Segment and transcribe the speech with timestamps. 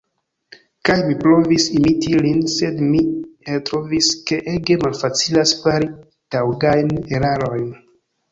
[0.87, 3.03] Kaj mi provis imiti lin, sed mi
[3.57, 5.91] eltrovis ke ege malfacilas fari
[6.37, 7.69] taŭgajn erarojn.